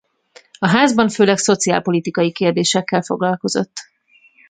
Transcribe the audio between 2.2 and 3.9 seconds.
kérdésekkel foglalkozott.